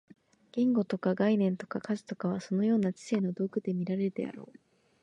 [0.53, 4.59] 言語とか概念とか数とかは、そのような知性の道具と見られるであろう。